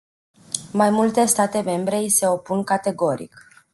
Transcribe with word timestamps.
Mai 0.71 0.89
multe 0.95 1.25
state 1.33 1.61
membre 1.61 1.99
i 2.03 2.09
se 2.17 2.27
opun 2.37 2.63
categoric. 2.73 3.45